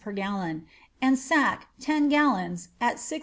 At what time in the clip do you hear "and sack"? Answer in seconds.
0.99-1.67